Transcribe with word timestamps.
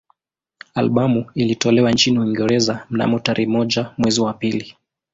Albamu 0.75 1.25
ilitolewa 1.35 1.91
nchini 1.91 2.19
Uingereza 2.19 2.85
mnamo 2.89 3.19
tarehe 3.19 3.49
moja 3.49 3.91
mwezi 3.97 4.21
wa 4.21 4.33
pili 4.33 4.75